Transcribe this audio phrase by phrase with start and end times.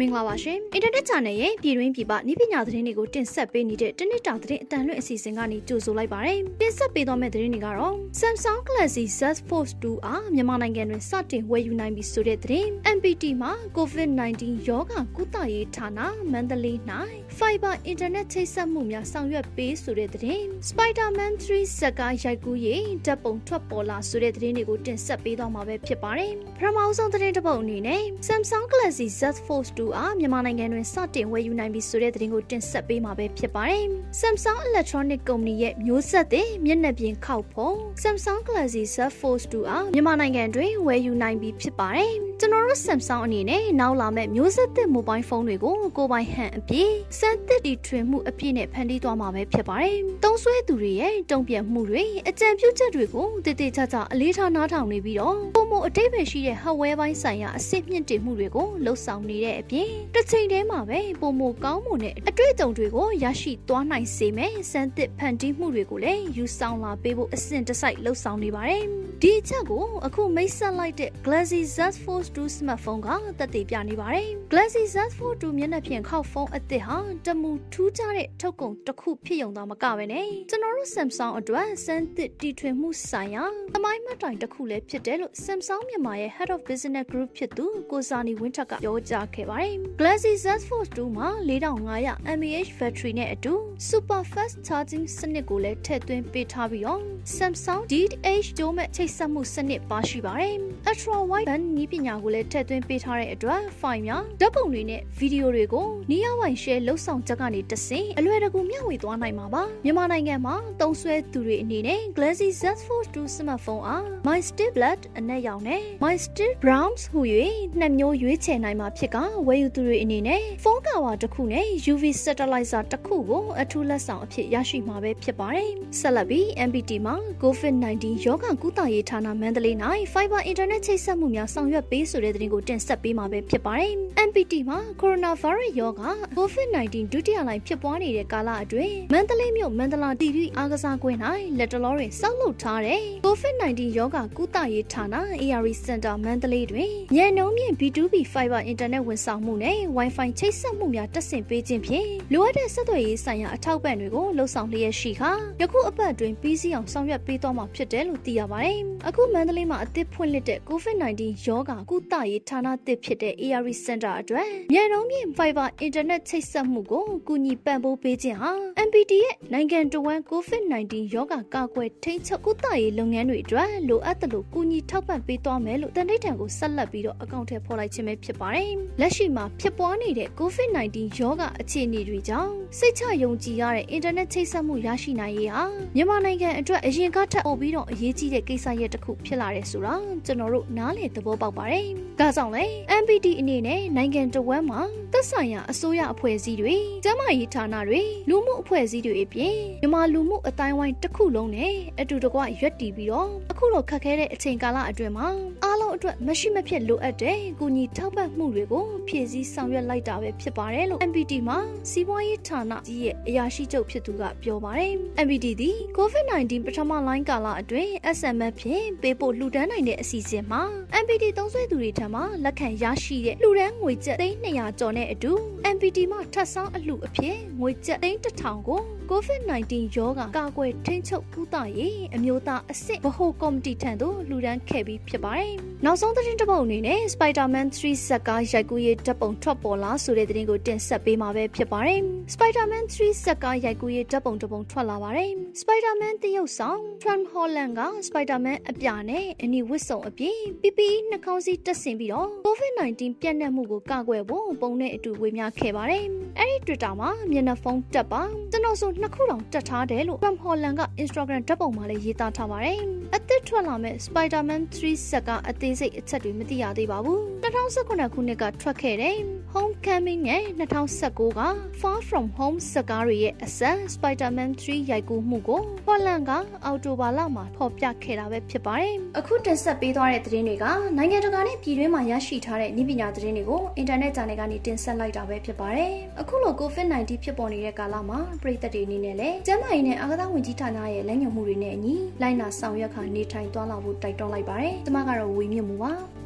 [0.00, 15.98] မင်္ဂလာပါရှင်အင်တာနက် channel ရဲ့ပြည်တွင်းပြည်ပနည်းပညာသတင်းတွေကိုတင်ဆက်ပေးနေတဲ့တနစ်တာသတင်းအတန်လွင့်အစီအစဉ်ကနေကြိုဆိုလိုက်ပါတယ်တင်ဆက်ပေးသွားမယ့်သတင်းတွေကတော့ Samsung Galaxy Z Fold 2အားမြန်မာနိုင်ငံတွင်စတင်ဝယ်ယူနိုင်ပြီဆိုတဲ့သတင်း MPT မှာ COVID-19 ရောဂါကုသရေးဌာန
[16.32, 16.78] မန္တလေး၌
[17.38, 33.84] Fiber Internet ချိတ်ဆက်မှုများဆောင်ရွက်ပေးဆိုတဲ့သတင်း Spider-Man 3ဇက်ကားရိုက်ကူးရေးဓာတ်ပုံထွက်ပေါ်လာဆိုတဲ့သတင်းတွေကိုတင်ဆက်ပေးသွားမှာပဲဖြစ်ပါတယ်ပထမဆုံးသတင်းတစ်ပုဒ်အနေနဲ့ Samsung Galaxy Z Fold 2အားမြန်မာနိုင်ငံတွင်စတင်ဝယ်ယူနိုင်ပြီဆိုတဲ့သတင်းကိုတင်ဆက်ပေးမှာပဲဖြစ်ပါတယ်။
[34.20, 56.96] Samsung Electronic Company ရဲ့မျိုးဆက်သစ်မျက်နှာပြင်ခောက်ဖုံး Samsung Galaxy Z Fold 2အားမြန်မာနိုင်ငံတွင်ဝယ်ယူနိုင်ပြီဖြစ်ပါတယ်။ကျွန်တော်တို့ Samsung အနေနဲ့နောက်လာမယ့်မျိုးဆက်သစ် mobile phone တွေကိုကိုယ်ပိုင်ဟန်အပြည့်စမ်းသစ်တီထွင်မှုအပြည့်နဲ့ဖန်တီးသွားမှာပဲဖြစ်ပါတယ်။သုံးဆွဲသူတွေရဲ့တုံ့ပြန်မှုတွေအကြံပြုချက်တွေကိုတည်တည်ချာချာအလေးထားနားထောင်နေပြီးတော့ပုံမအတိတ်ပဲရှိတဲ့ hardware
[57.00, 59.79] ပိုင်းဆိုင်ရာအဆင့်မြင့်တင်မှုတွေကိုလှုပ်ဆောင်နေတဲ့အပြင်
[60.14, 68.86] တစ်ချိန်တည်းမှာပဲပုံမကောင်းမှုနဲ့အတွေ့အကြုံတွေကိုရရှိသွားနိုင်စေမယ်စမ်းသစ်ဖန်တီးမှုတွေကိုလည်းယူဆောင်လာပေးဖို့အဆင့်တစိုက်လှုပ်ဆောင်နေပါတယ်။
[69.24, 86.30] ဒီအချက်ကိုအခုမိတ်ဆက်လိုက်တဲ့ Galaxy Z Fold 2 smartphone ကတက်တည်ပြနေပါတယ်။ Galaxy Z Fold 2မျက်နှာပြင်ခောက်ဖုန်းအသစ်ဟာတမူထူးခြားတဲ့ထုတ်ကုန်တစ်ခုဖြစ်ုံသာမကပဲနဲ့ကျွန်တော်တို့ Samsung အတွက်စမ်းသစ်တီထွင်မှုဆိုင်ရာသမိုင်းမှတ်တိုင်တစ်ခုလည်းဖြစ်တယ်လို့ Samsung မြန်မာရဲ့
[86.36, 93.52] Head of Business Group ဖြစ်သူကိုစာနီဝင်းထက်ကပြောကြားခဲ့ပါတယ်။ Galaxy Z Fold 2မှာ4500 mAh battery နဲ့အတူ
[93.88, 97.00] Super Fast Charging စနစ်ကိုလည်းထည့်သွင်းပေးထားပြီးတော့
[97.36, 100.54] Samsung DH ဒိုးမဲ့ချိတ်ဆက်မှုစနစ်ပါရှိပါတယ်။
[100.88, 114.38] Ultra Wide Band နည်းပညာကိုလည်းထည့်သွင်းပေးထားတဲ့အတွက် file များဓာတ်ပုံတွေနဲ့ဗီဒီယိုတွေကိုနီးရဝိုင် share လှုပ်ဆောင်ချက်ကနေတဆင့်အလွယ်တကူမျှဝေသွားနိုင်မှာပါမြန်မာနိုင်ငံမှာသုံးစွဲသူတွေအနေနဲ့ Galaxy Z Fold 2 smartphone အား My
[114.48, 117.20] Still Black အနက်ရောင်နဲ့ My Still Browns ဟူ၍
[117.78, 119.16] နှစ်မျိုးရွေးချယ်နိုင်မှာဖြစ်က
[119.46, 125.70] ဝယ်ယူသူတွေအနေနဲ့ဖုန်းကာဝါတစ်ခုနဲ့ UV Stabilizer တစ်ခုကိုအထူးလက်ဆောင်အဖြစ်ရရှိမှာပဲဖြစ်ပါတယ်
[126.00, 133.92] ဆက်လက်ပြီး MPT မှာ COVID-19 ရောဂါကုသရေးဌာနမန္တလေး၌5 Fiber Internet ချိတ်ဆက်မှုများဆောင်ရွက်ပေးဆိုတဲ့သတင်းကိုတင်ဆက်ပေးမှာပဲဖြစ်ပါတယ်။
[134.28, 141.18] MPT မှာ Coronavirus ရောဂါ COVID-19 ဒုတိယလှိုင်းဖြစ်ပွားနေတဲ့ကာလအတွင်းမန္တလေးမြို့မန္တလာတီဗီအားကစားကွင်း၌
[141.58, 145.04] လက်တလောတွင်စောက်လုပ်ထားတဲ့ COVID-19 ရောဂါကုသရေးဌာန
[145.42, 165.68] ARI Center မန္တလေးတွင်ညံနှုံးမြင့် B2B Fiber Internet ဝန်ဆောင်မှုနဲ့ Wi-Fi ချိတ်ဆက်မှုများတက်ဆင်ပေးခြင်းဖြင့်လိုအပ်တဲ့ဆက်သွယ်ရေးဆိုင်ရာအထောက်ပံ့တွေကိုလှုပ်ဆောင်လျက်ရှိခါယခုအပတ်အတွင်းပြီးစီးအောင်ဆောင်ရွက်ပေးသွားမှာဖြစ်တယ်လို့သိရပါတယ်။အခုမန္တလေးမှာအသစ်ဖွင့်လှစ်တဲ့ COVID-19 ရောဂါကုသရေးဌာနသစ်ဖြစ်တဲ့ ARI Center အတွက်မြန်နှုံးမြင့် Fiber
[165.86, 168.50] Internet ချိတ်ဆက်မှုကိုကူညီပံ့ပိုးပေးခြင်းဟာ
[168.86, 178.70] MPT ရဲ့နိုင်ငံတော်ဝန် COVID-19 ရောဂါကာကွယ်ထိန်းချုပ်ကုသရေးလုပ်ငန်းတွေအတွက်လိုအပ်သလိုကူညီထောက်ပံ့ပေးသွားမယ်လို့တန်တိတ်တံကိုဆက်လက်ပြီးတော့အကောင့်ထဲဖော်လိုက်ခြင်းပဲဖြစ်ပါတယ်။
[179.00, 185.62] လက်ရှိမှာဖြစ်ပွားနေတဲ့ COVID-19 ရောဂါအခြေအနေတွေကြောင့်စိတ်ချယုံကြည်ရတဲ့ Internet ချိတ်ဆက်မှုရရှိနိုင်ရေးဟာ
[185.96, 189.94] မြန်မာနိုင်ငံအတွက်အရင်ကထပ်ပို့ပြီးတော့အရေးကြီးတဲ့ကိစ္စရပ်တစ်ခုဖြစ်လာတယ်ဆိုတာ
[190.26, 191.86] ကျွန်တော်တို့နားလည်သဘောပေါက်ပါတယ်။
[192.20, 192.64] ဒါကြောင့်လေ
[193.02, 194.80] MPT အနေနဲ့နိုင်ငံတော်ဝန်မှာ
[195.12, 205.28] သက်ဆိုင်ရာအစိုးရအဖွဲ့အစည်းတွေကျန်းမာရေးဌာနတွေလူမှုအဖွဲ့အစည်းတွေအပြင်မြန်မာလူမှုအတိုင်းဝိုင်းတစ်ခုလုံးနဲ့အတူတကွရွက်တည်ပြီးတော့အခုလိုခက်ခဲတဲ့အချိန်ကာလအတွင်းမှာ
[205.64, 211.58] အားလုံးအတွက်မရှိမဖြစ်လိုအပ်တဲ့ကူညီထောက်ပံ့မှုတွေကိုဖြည့်ဆည်းဆောင်ရွက်လိုက်တာပဲဖြစ်ပါတယ်လို့ MPT မှာ
[211.90, 214.92] စီးပွားရေးဌာနကြီးရဲ့အရာရှိချုပ်ဖြစ်သူကပြောပါတယ်။
[215.24, 220.62] MPT သည် COVID-19 ပထမလိုင်းကာလအတွင်း SMS ဖြင့်ပေးပို့လှူဒန်းနိုင်တဲ့အစီအစဉ်မှာ
[221.02, 225.32] MPT သုံးစွဲသူတွေထံမှလက်ခံရရှိတဲ့လှူဒန်းငွေကျပ်300ကျော်နဲ့အတူ
[225.74, 228.80] MPT မှထပ်ဆောင်းအလှူအဖြစ်ငွေကျပ်3000ကို
[229.14, 235.52] COVID-19 ရောဂါကာကွယ်ထိန်းချုပ်ကုသရေးအမျိုးသားအဆင့်ဗဟိုကော်မတီထံသို့လှူဒန်းခဲ့ပြီးဖြစ်ပါတယ်။
[235.84, 242.00] နောက်ဆုံးသတင်းတစ်ပုဒ်အနေနဲ့ Spider-Man 3ဇက်ကားရိုက်ကူးရေးဓာတ်ပုံထွက်ပေါ်လာဆိုတဲ့သတင်းကိုတင်ဆက်ပေးမှာပဲဖြစ်ပါတယ်။
[242.34, 245.30] Spider-Man 3ဇက်ကားရိုက်ကူးရေးဓာတ်ပုံတစ်ပုံထွက်လာပါတယ်။
[245.62, 256.04] Spider-Man တရုတ်ဆောင် Tom Holland က Spider-Man အပြာနဲ့အနီဝတ်စုံအပြင် PPE နှာခေါင်းစည်းတပ်ဆင်ပြီးတော့ COVID-19 ပြန့်နှံ့မှုကိုကာကွယ်ဖို့ပုံနဲ့အတူဝေမျှခဲ့ပါတယ်။
[256.38, 262.78] အဲဒီ Twitter မှာမျက်နှာဖုံးတက်ပါကျွန်တော်ဆိုနှစ်ခုတောင်တက်ထားတယ်လို့ Tom Holland က Instagram ဓာတ်ပုံမှာလည်းရေးသားထားပါတယ်။
[263.16, 269.16] အသစ်ထွက်လာမဲ့ Spider-Man 3ဇက်ကအသေးစိတ်အချက်တွေမသိရသေးပါဘူး။2019ခုနှစ်ကထွက်ခဲ့တဲ့
[269.54, 271.40] Homecoming နဲ့2019က
[271.80, 276.30] Far From Home ဇက်ကားတွေရဲ့အဆက် Spider-Man 3ရိုက်ကူးမှုကို Holland က
[276.64, 280.64] အော်တိုဘာလမှာဖော်ပြခဲ့တာပဲဖြစ်ပါတယ်။အခုတင်ဆက်ပေးသွားတဲ့သတင်းတွေက
[280.96, 295.94] နိုင်ငံတကာနဲ့ပြည်တွင်းမှာရရှိထားတဲ့နည်းပညာသတင်းတွေကိုအင်တာနက်ဂျာနယ်ကနေတင်ဆက်လိုက်တာပဲဖြစ်ပါတယ်။အခုလို COVID-19 ဖြစ်ပေါ်နေတဲ့ကာလမှာပြည်သက်တွေအနေနဲ့လည်းကျန်းမာရေးနဲ့အာကစားဝန်ကြီးဌာနရဲ့လက်ညှိုးမှုတွေနဲ့အညီလိုက်နာဆောင်ရွက်ခါနေထိုင်သွားလာဖို့တိုက်တွန်းလိုက်ပါတယ်။ကျွန်မကတော့ဝေမြင့်မှုပါ။